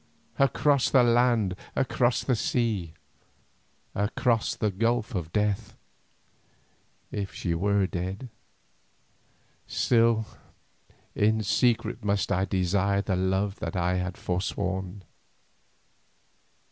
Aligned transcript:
Across 0.39 0.89
the 0.89 1.03
land, 1.03 1.55
across 1.75 2.23
the 2.23 2.35
sea, 2.35 2.95
across 3.93 4.55
the 4.55 4.71
gulf 4.71 5.13
of 5.13 5.31
death—if 5.31 7.31
she 7.35 7.53
were 7.53 7.85
dead—still 7.85 10.25
in 11.13 11.43
secret 11.43 12.03
must 12.03 12.31
I 12.31 12.45
desire 12.45 13.03
the 13.03 13.15
love 13.15 13.59
that 13.59 13.75
I 13.75 13.97
had 13.97 14.17
forsworn. 14.17 15.03